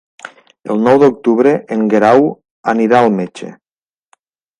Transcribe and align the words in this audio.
El 0.75 0.79
nou 0.85 1.01
d'octubre 1.03 1.51
en 1.75 1.83
Guerau 1.91 2.25
anirà 2.73 3.03
al 3.03 3.11
metge. 3.19 3.51